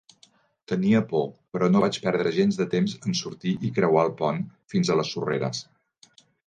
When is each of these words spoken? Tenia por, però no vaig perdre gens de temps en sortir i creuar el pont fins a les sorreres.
Tenia 0.71 1.01
por, 1.11 1.27
però 1.57 1.69
no 1.73 1.83
vaig 1.85 1.99
perdre 2.07 2.33
gens 2.39 2.59
de 2.63 2.67
temps 2.73 2.97
en 3.01 3.21
sortir 3.23 3.55
i 3.69 3.73
creuar 3.79 4.09
el 4.09 4.15
pont 4.25 4.45
fins 4.77 4.93
a 4.97 5.01
les 5.01 5.17
sorreres. 5.17 5.67